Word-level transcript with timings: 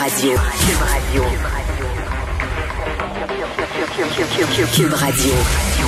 Radio. 0.00 0.32
Cube 0.32 0.80
Radio. 0.80 1.22
Cube 4.72 4.94
Radio. 4.94 5.32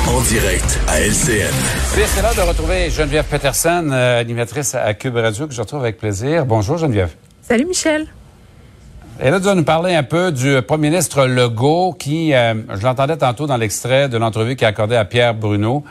En 0.07 0.21
direct 0.21 0.79
à 0.87 1.01
LCN. 1.01 1.51
c'est 1.95 2.21
l'heure 2.21 2.35
de 2.35 2.43
retrouver 2.43 2.91
Geneviève 2.91 3.25
Peterson, 3.25 3.89
euh, 3.91 4.21
animatrice 4.21 4.75
à 4.75 4.93
Cube 4.93 5.17
Radio, 5.17 5.47
que 5.47 5.55
je 5.55 5.61
retrouve 5.63 5.81
avec 5.81 5.97
plaisir. 5.97 6.45
Bonjour 6.45 6.77
Geneviève. 6.77 7.15
Salut 7.41 7.65
Michel. 7.65 8.07
Et 9.19 9.31
là, 9.31 9.39
tu 9.41 9.47
vas 9.47 9.55
nous 9.55 9.65
parler 9.65 9.95
un 9.95 10.03
peu 10.03 10.31
du 10.31 10.61
premier 10.61 10.91
ministre 10.91 11.25
Legault 11.25 11.95
qui, 11.99 12.35
euh, 12.35 12.53
je 12.69 12.83
l'entendais 12.83 13.17
tantôt 13.17 13.47
dans 13.47 13.57
l'extrait 13.57 14.11
de 14.11 14.19
l'entrevue 14.19 14.57
qu'il 14.57 14.67
a 14.67 14.69
accordé 14.69 14.95
à 14.95 15.07
Pierre 15.07 15.33
Bruno, 15.33 15.85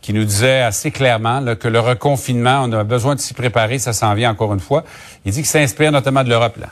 qui 0.00 0.12
nous 0.12 0.24
disait 0.24 0.60
assez 0.60 0.92
clairement 0.92 1.56
que 1.56 1.66
le 1.66 1.80
reconfinement, 1.80 2.66
on 2.68 2.72
a 2.72 2.84
besoin 2.84 3.16
de 3.16 3.20
s'y 3.20 3.34
préparer, 3.34 3.80
ça 3.80 3.92
s'en 3.92 4.14
vient 4.14 4.30
encore 4.30 4.54
une 4.54 4.60
fois. 4.60 4.84
Il 5.24 5.32
dit 5.32 5.38
qu'il 5.38 5.46
s'inspire 5.46 5.90
notamment 5.90 6.22
de 6.22 6.28
l'Europe. 6.28 6.56
là. 6.58 6.68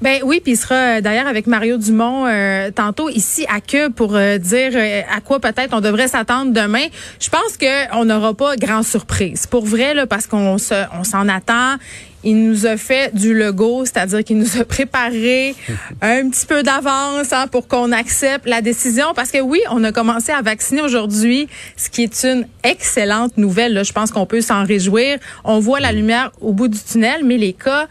Ben 0.00 0.20
oui, 0.22 0.40
puis 0.42 0.52
il 0.52 0.56
sera 0.56 0.74
euh, 0.74 1.00
d'ailleurs 1.00 1.26
avec 1.26 1.46
Mario 1.46 1.78
Dumont 1.78 2.26
euh, 2.26 2.70
tantôt 2.70 3.08
ici 3.08 3.46
à 3.48 3.60
Cube 3.60 3.94
pour 3.94 4.14
euh, 4.14 4.38
dire 4.38 4.72
à 5.10 5.20
quoi 5.20 5.40
peut-être 5.40 5.72
on 5.72 5.80
devrait 5.80 6.08
s'attendre 6.08 6.52
demain. 6.52 6.86
Je 7.20 7.30
pense 7.30 7.56
que 7.58 7.96
on 7.96 8.04
n'aura 8.04 8.34
pas 8.34 8.56
grand 8.56 8.82
surprise. 8.82 9.46
Pour 9.46 9.64
vrai 9.64 9.94
là, 9.94 10.06
parce 10.06 10.26
qu'on 10.26 10.58
se, 10.58 10.74
on 10.98 11.04
s'en 11.04 11.28
attend. 11.28 11.76
Il 12.26 12.42
nous 12.42 12.64
a 12.64 12.78
fait 12.78 13.14
du 13.14 13.34
logo, 13.34 13.84
c'est-à-dire 13.84 14.24
qu'il 14.24 14.38
nous 14.38 14.58
a 14.58 14.64
préparé 14.64 15.54
un 16.00 16.30
petit 16.30 16.46
peu 16.46 16.62
d'avance 16.62 17.30
hein, 17.34 17.46
pour 17.48 17.68
qu'on 17.68 17.92
accepte 17.92 18.46
la 18.46 18.62
décision. 18.62 19.08
Parce 19.14 19.30
que 19.30 19.42
oui, 19.42 19.60
on 19.70 19.84
a 19.84 19.92
commencé 19.92 20.32
à 20.32 20.40
vacciner 20.40 20.80
aujourd'hui, 20.80 21.48
ce 21.76 21.90
qui 21.90 22.02
est 22.02 22.24
une 22.24 22.46
excellente 22.62 23.36
nouvelle. 23.36 23.74
Là. 23.74 23.82
Je 23.82 23.92
pense 23.92 24.10
qu'on 24.10 24.24
peut 24.24 24.40
s'en 24.40 24.64
réjouir. 24.64 25.18
On 25.44 25.58
voit 25.58 25.80
la 25.80 25.92
lumière 25.92 26.32
au 26.40 26.54
bout 26.54 26.68
du 26.68 26.78
tunnel, 26.78 27.24
mais 27.24 27.36
les 27.36 27.52
cas 27.52 27.88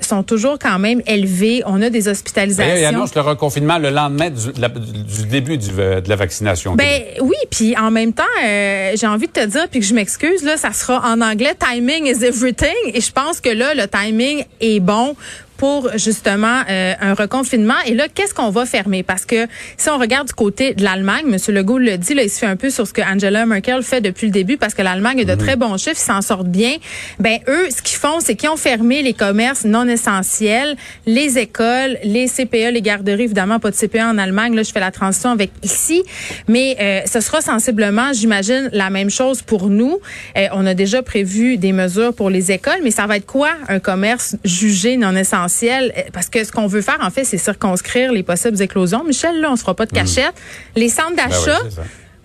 sont 0.00 0.24
toujours 0.24 0.58
quand 0.58 0.80
même 0.80 1.00
élevé. 1.16 1.62
On 1.66 1.82
a 1.82 1.90
des 1.90 2.08
hospitalisations. 2.08 2.76
il 2.76 2.84
annonce 2.84 3.14
le 3.14 3.20
reconfinement 3.20 3.78
le 3.78 3.90
lendemain 3.90 4.30
du, 4.30 5.26
début 5.26 5.58
euh, 5.78 6.00
de 6.00 6.08
la 6.08 6.16
vaccination. 6.16 6.74
Ben 6.74 7.02
oui, 7.20 7.36
puis 7.50 7.76
en 7.76 7.90
même 7.90 8.12
temps, 8.12 8.22
euh, 8.44 8.92
j'ai 8.94 9.06
envie 9.06 9.26
de 9.26 9.32
te 9.32 9.44
dire, 9.44 9.68
puis 9.68 9.80
que 9.80 9.86
je 9.86 9.94
m'excuse, 9.94 10.42
là, 10.42 10.56
ça 10.56 10.72
sera 10.72 11.00
en 11.10 11.20
anglais, 11.20 11.54
timing 11.58 12.06
is 12.06 12.24
everything. 12.24 12.74
Et 12.92 13.00
je 13.00 13.12
pense 13.12 13.40
que 13.40 13.50
là, 13.50 13.74
le 13.74 13.86
timing 13.88 14.44
est 14.60 14.80
bon 14.80 15.16
pour 15.56 15.90
justement 15.96 16.62
euh, 16.68 16.94
un 17.00 17.14
reconfinement. 17.14 17.74
Et 17.86 17.94
là, 17.94 18.08
qu'est-ce 18.12 18.34
qu'on 18.34 18.50
va 18.50 18.66
fermer? 18.66 19.02
Parce 19.02 19.24
que 19.24 19.46
si 19.76 19.88
on 19.88 19.98
regarde 19.98 20.28
du 20.28 20.34
côté 20.34 20.74
de 20.74 20.82
l'Allemagne, 20.82 21.24
M. 21.26 21.54
Legault 21.54 21.78
le 21.78 21.96
dit, 21.96 22.14
là, 22.14 22.22
il 22.22 22.30
se 22.30 22.38
fait 22.38 22.46
un 22.46 22.56
peu 22.56 22.70
sur 22.70 22.86
ce 22.86 22.92
que 22.92 23.02
Angela 23.02 23.46
Merkel 23.46 23.82
fait 23.82 24.00
depuis 24.00 24.26
le 24.26 24.32
début 24.32 24.56
parce 24.56 24.74
que 24.74 24.82
l'Allemagne 24.82 25.20
a 25.20 25.24
de 25.24 25.32
mhm. 25.32 25.38
très 25.38 25.56
bons 25.56 25.76
chiffres, 25.76 26.00
ils 26.00 26.12
s'en 26.12 26.22
sortent 26.22 26.48
bien. 26.48 26.76
Ben 27.18 27.38
eux, 27.48 27.68
ce 27.70 27.82
qu'ils 27.82 27.98
font, 27.98 28.20
c'est 28.20 28.34
qu'ils 28.34 28.50
ont 28.50 28.56
fermé 28.56 29.02
les 29.02 29.14
commerces 29.14 29.64
non 29.64 29.86
essentiels, 29.88 30.76
les 31.06 31.38
écoles, 31.38 31.98
les 32.04 32.28
CPE, 32.28 32.72
les 32.72 32.82
garderies, 32.82 33.24
évidemment 33.24 33.58
pas 33.58 33.70
de 33.70 33.76
CPE 33.76 34.00
en 34.00 34.18
Allemagne. 34.18 34.54
Là, 34.54 34.62
je 34.62 34.72
fais 34.72 34.80
la 34.80 34.90
transition 34.90 35.30
avec 35.30 35.50
ici, 35.62 36.02
mais 36.48 36.76
euh, 36.80 37.00
ce 37.10 37.20
sera 37.20 37.40
sensiblement, 37.40 38.12
j'imagine, 38.12 38.68
la 38.72 38.90
même 38.90 39.10
chose 39.10 39.42
pour 39.42 39.68
nous. 39.68 40.00
Euh, 40.36 40.46
on 40.52 40.66
a 40.66 40.74
déjà 40.74 41.02
prévu 41.02 41.56
des 41.56 41.72
mesures 41.72 42.14
pour 42.14 42.30
les 42.30 42.52
écoles, 42.52 42.80
mais 42.82 42.90
ça 42.90 43.06
va 43.06 43.16
être 43.16 43.26
quoi 43.26 43.50
un 43.68 43.78
commerce 43.78 44.36
jugé 44.44 44.96
non 44.96 45.14
essentiel? 45.16 45.45
Euh, 45.62 45.88
parce 46.12 46.28
que 46.28 46.44
ce 46.44 46.52
qu'on 46.52 46.66
veut 46.66 46.82
faire, 46.82 46.98
en 47.00 47.10
fait, 47.10 47.24
c'est 47.24 47.38
circonscrire 47.38 48.12
les 48.12 48.22
possibles 48.22 48.60
éclosions. 48.60 49.04
Michel, 49.04 49.40
là, 49.40 49.48
on 49.48 49.52
ne 49.52 49.56
se 49.56 49.62
fera 49.62 49.74
pas 49.74 49.86
de 49.86 49.92
hmm. 49.92 50.02
cachette. 50.02 50.34
Les 50.74 50.88
centres 50.88 51.16
ben 51.16 51.28
d'achat, 51.28 51.60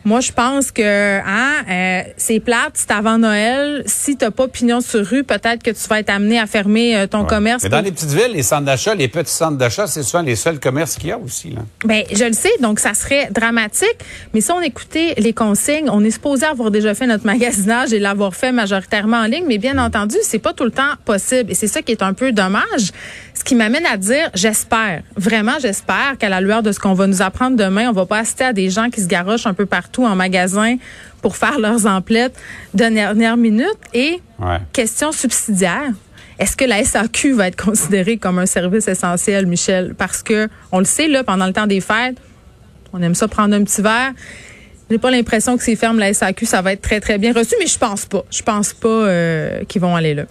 moi, 0.03 0.19
je 0.19 0.31
pense 0.31 0.71
que 0.71 1.19
hein, 1.19 1.63
euh, 1.69 2.01
c'est 2.17 2.39
plate, 2.39 2.71
c'est 2.73 2.91
avant 2.91 3.19
Noël. 3.19 3.83
Si 3.85 4.17
t'as 4.17 4.31
pas 4.31 4.47
pignon 4.47 4.81
sur 4.81 5.05
rue, 5.05 5.23
peut-être 5.23 5.61
que 5.61 5.69
tu 5.69 5.87
vas 5.87 5.99
être 5.99 6.09
amené 6.09 6.39
à 6.39 6.47
fermer 6.47 6.97
euh, 6.97 7.07
ton 7.07 7.23
commerce. 7.23 7.61
Mais 7.63 7.69
dans 7.69 7.81
les 7.81 7.91
petites 7.91 8.09
villes, 8.09 8.33
les 8.33 8.41
centres 8.41 8.65
d'achat, 8.65 8.95
les 8.95 9.07
petits 9.07 9.31
centres 9.31 9.57
d'achat, 9.57 9.85
c'est 9.85 10.01
souvent 10.01 10.23
les 10.23 10.35
seuls 10.35 10.59
commerces 10.59 10.95
qu'il 10.95 11.09
y 11.09 11.11
a 11.11 11.19
aussi. 11.19 11.51
Là. 11.51 11.61
Ben, 11.85 12.03
je 12.11 12.23
le 12.23 12.33
sais, 12.33 12.51
donc 12.61 12.79
ça 12.79 12.95
serait 12.95 13.29
dramatique. 13.31 13.97
Mais 14.33 14.41
si 14.41 14.51
on 14.51 14.61
écoutait 14.61 15.13
les 15.17 15.33
consignes, 15.33 15.89
on 15.91 16.03
est 16.03 16.11
supposé 16.11 16.45
avoir 16.45 16.71
déjà 16.71 16.95
fait 16.95 17.05
notre 17.05 17.25
magasinage 17.31 17.93
et 17.93 17.99
l'avoir 17.99 18.33
fait 18.33 18.51
majoritairement 18.51 19.17
en 19.17 19.25
ligne. 19.25 19.45
Mais 19.47 19.59
bien 19.59 19.77
entendu, 19.77 20.15
c'est 20.23 20.39
pas 20.39 20.53
tout 20.53 20.65
le 20.65 20.71
temps 20.71 20.93
possible. 21.05 21.51
Et 21.51 21.55
c'est 21.55 21.67
ça 21.67 21.83
qui 21.83 21.91
est 21.91 22.01
un 22.01 22.13
peu 22.13 22.31
dommage. 22.31 22.91
Ce 23.35 23.43
qui 23.43 23.53
m'amène 23.53 23.85
à 23.85 23.97
dire, 23.97 24.31
j'espère, 24.33 25.03
vraiment 25.15 25.57
j'espère 25.61 26.17
qu'à 26.17 26.29
la 26.29 26.41
lueur 26.41 26.63
de 26.63 26.71
ce 26.71 26.79
qu'on 26.79 26.93
va 26.93 27.05
nous 27.05 27.21
apprendre 27.21 27.55
demain, 27.55 27.89
on 27.89 27.93
va 27.93 28.05
pas 28.05 28.19
assister 28.19 28.45
à 28.45 28.53
des 28.53 28.69
gens 28.69 28.89
qui 28.89 29.01
se 29.01 29.07
garochent 29.07 29.45
un 29.45 29.53
peu 29.53 29.65
partout 29.65 29.90
en 29.99 30.15
magasin 30.15 30.77
pour 31.21 31.37
faire 31.37 31.59
leurs 31.59 31.85
emplettes 31.85 32.35
de 32.73 32.85
dernière 32.89 33.37
minute. 33.37 33.77
Et 33.93 34.19
question 34.73 35.11
subsidiaire. 35.11 35.91
Est-ce 36.39 36.57
que 36.57 36.65
la 36.65 36.83
SAQ 36.83 37.33
va 37.33 37.49
être 37.49 37.63
considérée 37.63 38.17
comme 38.17 38.39
un 38.39 38.47
service 38.47 38.87
essentiel, 38.87 39.45
Michel? 39.45 39.93
Parce 39.95 40.23
que, 40.23 40.49
on 40.71 40.79
le 40.79 40.85
sait, 40.85 41.07
là, 41.07 41.23
pendant 41.23 41.45
le 41.45 41.53
temps 41.53 41.67
des 41.67 41.81
fêtes, 41.81 42.17
on 42.93 43.01
aime 43.03 43.13
ça 43.13 43.27
prendre 43.27 43.53
un 43.53 43.63
petit 43.63 43.83
verre. 43.83 44.13
J'ai 44.89 44.97
pas 44.97 45.11
l'impression 45.11 45.55
que 45.55 45.63
s'ils 45.63 45.77
ferment 45.77 45.99
la 45.99 46.13
SAQ, 46.13 46.45
ça 46.45 46.61
va 46.61 46.73
être 46.73 46.81
très, 46.81 46.99
très 46.99 47.17
bien 47.17 47.31
reçu, 47.31 47.55
mais 47.59 47.67
je 47.67 47.77
pense 47.77 48.05
pas. 48.05 48.23
Je 48.31 48.41
pense 48.41 48.73
pas 48.73 48.89
euh, 48.89 49.63
qu'ils 49.65 49.81
vont 49.81 49.95
aller 49.95 50.15
là. 50.15 50.23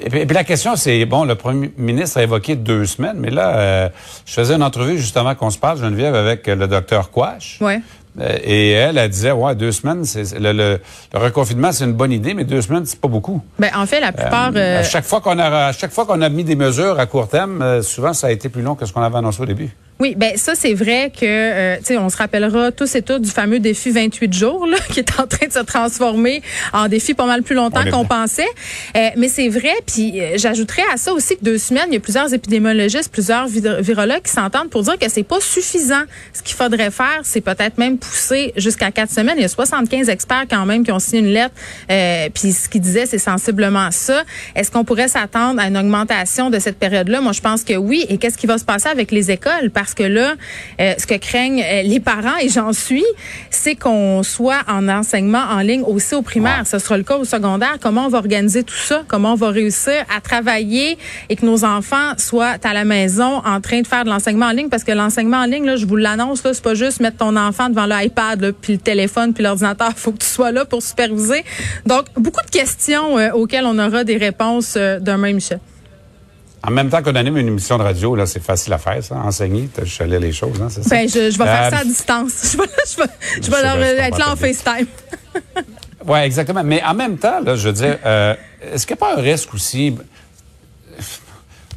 Et 0.00 0.10
puis, 0.10 0.34
la 0.34 0.44
question, 0.44 0.76
c'est, 0.76 1.04
bon, 1.06 1.24
le 1.24 1.36
premier 1.36 1.72
ministre 1.78 2.18
a 2.18 2.22
évoqué 2.22 2.56
deux 2.56 2.84
semaines, 2.84 3.16
mais 3.18 3.30
là, 3.30 3.56
euh, 3.56 3.88
je 4.26 4.34
faisais 4.34 4.54
une 4.54 4.62
entrevue 4.62 4.98
justement 4.98 5.34
qu'on 5.34 5.50
se 5.50 5.58
parle, 5.58 5.78
Geneviève, 5.78 6.14
avec 6.14 6.46
le 6.46 6.66
docteur 6.66 7.10
Quash. 7.10 7.58
Ouais. 7.60 7.80
Euh, 8.20 8.38
et 8.42 8.70
elle, 8.70 8.98
elle 8.98 9.10
disait, 9.10 9.32
ouais, 9.32 9.54
deux 9.54 9.72
semaines, 9.72 10.04
c'est 10.04 10.38
le, 10.38 10.52
le, 10.52 10.80
reconfinement, 11.12 11.72
c'est 11.72 11.84
une 11.84 11.94
bonne 11.94 12.12
idée, 12.12 12.34
mais 12.34 12.44
deux 12.44 12.62
semaines, 12.62 12.86
c'est 12.86 13.00
pas 13.00 13.08
beaucoup. 13.08 13.42
Ben, 13.58 13.70
en 13.74 13.86
fait, 13.86 14.00
la 14.00 14.12
plupart. 14.12 14.52
Euh, 14.54 14.80
à 14.80 14.82
chaque 14.84 15.04
fois 15.04 15.20
qu'on 15.20 15.38
a, 15.38 15.66
à 15.66 15.72
chaque 15.72 15.90
fois 15.90 16.06
qu'on 16.06 16.22
a 16.22 16.28
mis 16.28 16.44
des 16.44 16.56
mesures 16.56 16.98
à 17.00 17.06
court 17.06 17.28
terme, 17.28 17.82
souvent, 17.82 18.12
ça 18.12 18.28
a 18.28 18.30
été 18.30 18.48
plus 18.48 18.62
long 18.62 18.76
que 18.76 18.86
ce 18.86 18.92
qu'on 18.92 19.02
avait 19.02 19.18
annoncé 19.18 19.42
au 19.42 19.46
début. 19.46 19.76
Oui, 20.00 20.14
ben 20.16 20.36
ça 20.36 20.56
c'est 20.56 20.74
vrai 20.74 21.12
que 21.14 21.24
euh, 21.24 21.76
tu 21.78 21.84
sais 21.84 21.98
on 21.98 22.08
se 22.08 22.16
rappellera 22.16 22.72
tous 22.72 22.96
et 22.96 23.02
toutes 23.02 23.22
du 23.22 23.30
fameux 23.30 23.60
défi 23.60 23.90
28 23.90 24.32
jours 24.32 24.66
là, 24.66 24.76
qui 24.90 24.98
est 24.98 25.20
en 25.20 25.26
train 25.28 25.46
de 25.46 25.52
se 25.52 25.60
transformer 25.60 26.42
en 26.72 26.88
défi 26.88 27.14
pas 27.14 27.26
mal 27.26 27.44
plus 27.44 27.54
longtemps 27.54 27.84
qu'on 27.88 28.04
pensait. 28.04 28.42
Euh, 28.96 29.10
mais 29.16 29.28
c'est 29.28 29.48
vrai, 29.48 29.72
puis 29.86 30.20
euh, 30.20 30.32
j'ajouterais 30.36 30.82
à 30.92 30.96
ça 30.96 31.12
aussi 31.12 31.36
que 31.36 31.44
deux 31.44 31.58
semaines, 31.58 31.86
il 31.88 31.94
y 31.94 31.96
a 31.96 32.00
plusieurs 32.00 32.32
épidémiologistes, 32.34 33.12
plusieurs 33.12 33.46
virologues 33.46 34.22
qui 34.22 34.32
s'entendent 34.32 34.68
pour 34.68 34.82
dire 34.82 34.98
que 34.98 35.08
c'est 35.08 35.22
pas 35.22 35.40
suffisant. 35.40 36.02
Ce 36.32 36.42
qu'il 36.42 36.56
faudrait 36.56 36.90
faire, 36.90 37.20
c'est 37.22 37.40
peut-être 37.40 37.78
même 37.78 37.98
pousser 37.98 38.52
jusqu'à 38.56 38.90
quatre 38.90 39.12
semaines. 39.12 39.36
Il 39.36 39.42
y 39.42 39.46
a 39.46 39.48
75 39.48 40.08
experts 40.08 40.46
quand 40.50 40.66
même 40.66 40.84
qui 40.84 40.90
ont 40.90 40.98
signé 40.98 41.20
une 41.20 41.32
lettre, 41.32 41.54
puis 42.34 42.52
ce 42.52 42.68
qu'ils 42.68 42.80
disaient 42.80 43.06
c'est 43.06 43.18
sensiblement 43.18 43.90
ça. 43.92 44.24
Est-ce 44.56 44.72
qu'on 44.72 44.84
pourrait 44.84 45.08
s'attendre 45.08 45.60
à 45.60 45.68
une 45.68 45.76
augmentation 45.76 46.50
de 46.50 46.58
cette 46.58 46.78
période-là? 46.80 47.20
Moi 47.20 47.32
je 47.32 47.40
pense 47.40 47.62
que 47.62 47.74
oui. 47.74 48.04
Et 48.08 48.18
qu'est-ce 48.18 48.38
qui 48.38 48.48
va 48.48 48.58
se 48.58 48.64
passer 48.64 48.88
avec 48.88 49.12
les 49.12 49.30
écoles? 49.30 49.70
Parce 49.84 49.92
que 49.92 50.02
là, 50.04 50.34
euh, 50.80 50.94
ce 50.96 51.06
que 51.06 51.16
craignent 51.16 51.62
euh, 51.62 51.82
les 51.82 52.00
parents, 52.00 52.38
et 52.40 52.48
j'en 52.48 52.72
suis, 52.72 53.04
c'est 53.50 53.74
qu'on 53.74 54.22
soit 54.22 54.62
en 54.66 54.88
enseignement 54.88 55.44
en 55.50 55.58
ligne 55.58 55.82
aussi 55.82 56.14
au 56.14 56.22
primaire. 56.22 56.66
Ce 56.66 56.78
sera 56.78 56.96
le 56.96 57.02
cas 57.02 57.18
au 57.18 57.24
secondaire. 57.24 57.76
Comment 57.82 58.06
on 58.06 58.08
va 58.08 58.16
organiser 58.16 58.64
tout 58.64 58.74
ça? 58.74 59.02
Comment 59.06 59.32
on 59.32 59.36
va 59.36 59.50
réussir 59.50 60.06
à 60.16 60.22
travailler 60.22 60.96
et 61.28 61.36
que 61.36 61.44
nos 61.44 61.66
enfants 61.66 62.14
soient 62.16 62.56
à 62.64 62.72
la 62.72 62.86
maison 62.86 63.42
en 63.44 63.60
train 63.60 63.82
de 63.82 63.86
faire 63.86 64.04
de 64.04 64.08
l'enseignement 64.08 64.46
en 64.46 64.52
ligne? 64.52 64.70
Parce 64.70 64.84
que 64.84 64.92
l'enseignement 64.92 65.36
en 65.36 65.44
ligne, 65.44 65.66
là, 65.66 65.76
je 65.76 65.84
vous 65.84 65.96
l'annonce, 65.96 66.42
là, 66.44 66.54
c'est 66.54 66.64
pas 66.64 66.74
juste 66.74 67.00
mettre 67.00 67.18
ton 67.18 67.36
enfant 67.36 67.68
devant 67.68 67.84
l'iPad, 67.84 68.54
puis 68.62 68.72
le 68.72 68.78
téléphone, 68.78 69.34
puis 69.34 69.44
l'ordinateur. 69.44 69.90
Il 69.90 70.00
faut 70.00 70.12
que 70.12 70.18
tu 70.18 70.26
sois 70.26 70.50
là 70.50 70.64
pour 70.64 70.82
superviser. 70.82 71.44
Donc, 71.84 72.06
beaucoup 72.16 72.42
de 72.42 72.50
questions 72.50 73.18
euh, 73.18 73.32
auxquelles 73.32 73.66
on 73.66 73.78
aura 73.78 74.02
des 74.02 74.16
réponses 74.16 74.78
demain, 74.78 75.34
Michel. 75.34 75.60
En 76.66 76.70
même 76.70 76.88
temps 76.88 77.02
qu'on 77.02 77.14
anime 77.14 77.36
une 77.36 77.48
émission 77.48 77.76
de 77.76 77.82
radio, 77.82 78.16
là, 78.16 78.24
c'est 78.24 78.42
facile 78.42 78.72
à 78.72 78.78
faire, 78.78 79.02
ça, 79.04 79.16
enseigner, 79.16 79.68
juste 79.82 80.00
les 80.00 80.32
choses, 80.32 80.62
hein, 80.62 80.68
c'est 80.70 80.82
ça? 80.82 80.90
Ben, 80.96 81.06
je, 81.06 81.18
vais 81.18 81.30
faire 81.30 81.70
ça 81.70 81.76
à 81.76 81.80
euh, 81.80 81.84
distance. 81.84 82.52
Je 82.52 82.58
vais, 83.02 83.08
je 83.42 83.50
vais, 83.50 83.62
leur, 83.62 83.76
être 83.78 84.18
là 84.18 84.32
en 84.32 84.36
FaceTime. 84.36 84.86
oui, 86.06 86.18
exactement. 86.20 86.62
Mais 86.64 86.82
en 86.82 86.94
même 86.94 87.18
temps, 87.18 87.40
là, 87.40 87.56
je 87.56 87.68
veux 87.68 87.72
dire, 87.72 87.98
euh, 88.04 88.34
est-ce 88.72 88.86
qu'il 88.86 88.94
n'y 88.96 89.02
a 89.02 89.06
pas 89.06 89.18
un 89.18 89.22
risque 89.22 89.52
aussi? 89.52 89.94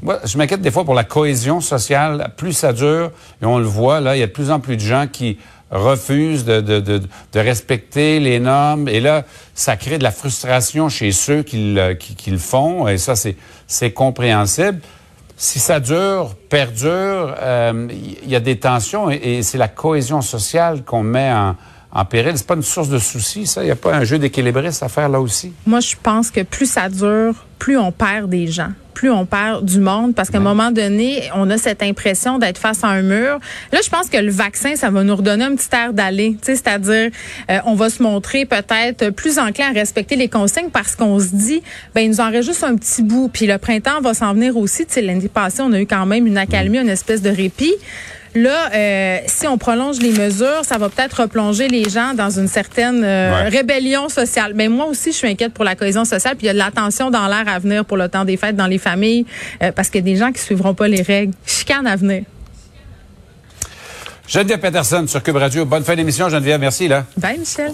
Moi, 0.01 0.19
je 0.23 0.37
m'inquiète 0.37 0.61
des 0.61 0.71
fois 0.71 0.85
pour 0.85 0.93
la 0.93 1.03
cohésion 1.03 1.59
sociale. 1.59 2.33
Plus 2.37 2.53
ça 2.53 2.71
dure, 2.71 3.11
et 3.41 3.45
on 3.45 3.57
le 3.57 3.65
voit, 3.65 3.99
là, 3.99 4.15
il 4.15 4.19
y 4.19 4.23
a 4.23 4.27
de 4.27 4.31
plus 4.31 4.51
en 4.51 4.59
plus 4.59 4.75
de 4.75 4.81
gens 4.81 5.07
qui 5.11 5.37
refusent 5.71 6.45
de, 6.45 7.01
respecter 7.35 8.19
les 8.19 8.39
normes. 8.39 8.87
Et 8.87 8.99
là, 8.99 9.25
ça 9.53 9.75
crée 9.75 9.97
de 9.97 10.03
la 10.03 10.11
frustration 10.11 10.89
chez 10.89 11.11
ceux 11.11 11.43
qui 11.43 11.75
le, 11.75 12.37
font. 12.37 12.87
Et 12.87 12.97
ça, 12.97 13.13
c'est 13.67 13.91
compréhensible. 13.91 14.79
Si 15.39 15.59
ça 15.59 15.79
dure, 15.79 16.35
perdure, 16.49 17.35
il 17.37 17.43
euh, 17.43 17.87
y 18.25 18.35
a 18.35 18.39
des 18.39 18.57
tensions 18.57 19.11
et, 19.11 19.43
c'est 19.43 19.59
la 19.59 19.67
cohésion 19.67 20.21
sociale 20.21 20.83
qu'on 20.83 21.03
met 21.03 21.31
en, 21.31 21.55
en 21.91 22.05
péril. 22.05 22.33
C'est 22.37 22.47
pas 22.47 22.55
une 22.55 22.63
source 22.63 22.89
de 22.89 22.97
soucis, 22.97 23.45
ça? 23.45 23.61
Il 23.61 23.65
n'y 23.65 23.71
a 23.71 23.75
pas 23.75 23.95
un 23.95 24.03
jeu 24.03 24.17
d'équilibriste 24.17 24.81
à 24.81 24.89
faire 24.89 25.09
là 25.09 25.21
aussi? 25.21 25.53
Moi, 25.67 25.79
je 25.79 25.95
pense 26.01 26.31
que 26.31 26.41
plus 26.41 26.71
ça 26.71 26.89
dure, 26.89 27.35
plus 27.59 27.77
on 27.77 27.91
perd 27.91 28.29
des 28.29 28.47
gens 28.47 28.71
plus 28.97 29.11
on 29.11 29.27
perd 29.27 29.63
du 29.63 29.79
monde 29.79 30.15
parce 30.15 30.31
qu'à 30.31 30.39
un 30.39 30.41
moment 30.41 30.71
donné, 30.71 31.29
on 31.35 31.51
a 31.51 31.59
cette 31.59 31.83
impression 31.83 32.39
d'être 32.39 32.57
face 32.57 32.83
à 32.83 32.87
un 32.87 33.03
mur. 33.03 33.37
Là, 33.71 33.79
je 33.83 33.89
pense 33.91 34.09
que 34.09 34.17
le 34.17 34.31
vaccin, 34.31 34.75
ça 34.75 34.89
va 34.89 35.03
nous 35.03 35.15
redonner 35.15 35.43
un 35.43 35.55
petit 35.55 35.69
air 35.71 35.93
d'aller, 35.93 36.35
c'est-à-dire 36.41 37.11
euh, 37.51 37.59
on 37.65 37.75
va 37.75 37.91
se 37.91 38.01
montrer 38.01 38.45
peut-être 38.45 39.11
plus 39.11 39.37
enclin 39.37 39.69
à 39.69 39.71
respecter 39.71 40.15
les 40.15 40.29
consignes 40.29 40.71
parce 40.73 40.95
qu'on 40.95 41.19
se 41.19 41.27
dit, 41.27 41.61
ben 41.93 42.01
il 42.01 42.09
nous 42.09 42.21
en 42.21 42.31
reste 42.31 42.47
juste 42.47 42.63
un 42.63 42.75
petit 42.75 43.03
bout. 43.03 43.29
Puis 43.31 43.45
le 43.45 43.59
printemps 43.59 44.01
va 44.01 44.15
s'en 44.15 44.33
venir 44.33 44.57
aussi. 44.57 44.87
L'année 44.95 45.27
passée, 45.27 45.61
on 45.61 45.73
a 45.73 45.79
eu 45.79 45.85
quand 45.85 46.07
même 46.07 46.25
une 46.25 46.39
accalmie, 46.39 46.79
une 46.79 46.89
espèce 46.89 47.21
de 47.21 47.29
répit. 47.29 47.75
Là, 48.37 48.69
euh, 48.71 49.19
si 49.25 49.47
on 49.47 49.57
prolonge 49.57 49.97
les 49.97 50.11
mesures, 50.11 50.61
ça 50.61 50.77
va 50.77 50.89
peut-être 50.89 51.21
replonger 51.21 51.67
les 51.67 51.89
gens 51.89 52.13
dans 52.13 52.29
une 52.29 52.47
certaine 52.47 53.03
euh, 53.03 53.49
rébellion 53.49 54.09
sociale. 54.09 54.51
Mais 54.53 54.67
moi 54.67 54.85
aussi, 54.85 55.11
je 55.11 55.17
suis 55.17 55.27
inquiète 55.27 55.55
pour 55.55 55.65
la 55.65 55.75
cohésion 55.75 56.05
sociale. 56.05 56.35
Puis 56.35 56.45
il 56.45 56.47
y 56.47 56.49
a 56.51 56.53
de 56.53 56.59
l'attention 56.59 57.09
dans 57.09 57.25
l'air 57.27 57.45
à 57.47 57.57
venir 57.57 57.83
pour 57.83 57.97
le 57.97 58.09
temps 58.09 58.25
des 58.25 58.37
fêtes 58.37 58.55
dans 58.55 58.67
les 58.67 58.77
familles, 58.77 59.25
euh, 59.63 59.71
parce 59.71 59.89
qu'il 59.89 60.01
y 60.01 60.09
a 60.11 60.13
des 60.13 60.19
gens 60.19 60.31
qui 60.31 60.39
suivront 60.39 60.75
pas 60.75 60.87
les 60.87 61.01
règles. 61.01 61.33
Chicane 61.47 61.87
à 61.87 61.95
venir. 61.95 62.25
Geneviève 64.27 64.59
Peterson 64.59 65.05
sur 65.07 65.23
Cube 65.23 65.37
Radio. 65.37 65.65
Bonne 65.65 65.83
fin 65.83 65.95
d'émission, 65.95 66.29
Geneviève. 66.29 66.59
Merci, 66.59 66.87
là. 66.87 67.05
Bye, 67.17 67.39
Michel. 67.39 67.71